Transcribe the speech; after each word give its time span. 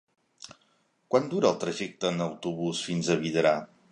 Quant 1.15 1.27
dura 1.33 1.51
el 1.51 1.59
trajecte 1.65 2.11
en 2.13 2.25
autobús 2.27 2.83
fins 2.89 3.13
a 3.17 3.21
Vidrà? 3.27 3.57